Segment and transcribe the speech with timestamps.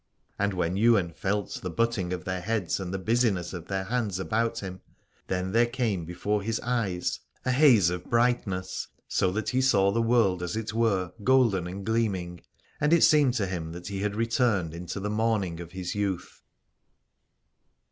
[0.39, 4.17] And when Ywain felt the butting of their heads and the busyness of their hands
[4.17, 4.81] about him
[5.27, 9.61] then there came before his eyes a haze of i86 Aladore brightness, so that he
[9.61, 12.41] saw the world as it were golden and gleaming,
[12.79, 16.41] and it seemed to him that he had returned into the morning of his youth.